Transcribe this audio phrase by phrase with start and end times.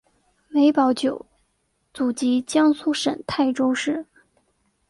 [0.49, 1.23] 梅葆玖
[1.93, 4.03] 祖籍江苏省泰州市。